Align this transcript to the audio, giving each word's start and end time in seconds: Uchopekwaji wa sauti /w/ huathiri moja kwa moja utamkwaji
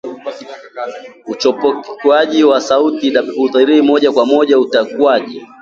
Uchopekwaji 1.27 2.43
wa 2.43 2.61
sauti 2.61 3.11
/w/ 3.11 3.31
huathiri 3.35 3.81
moja 3.81 4.11
kwa 4.11 4.25
moja 4.25 4.59
utamkwaji 4.59 5.41